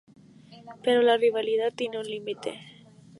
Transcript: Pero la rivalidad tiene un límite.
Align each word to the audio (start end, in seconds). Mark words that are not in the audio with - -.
Pero 0.81 1.03
la 1.03 1.15
rivalidad 1.15 1.71
tiene 1.75 1.99
un 1.99 2.07
límite. 2.07 2.57